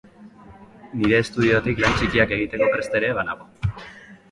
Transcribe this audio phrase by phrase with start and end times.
[1.01, 3.49] Nire estudiotik lan txikiak egiteko prest ere banago.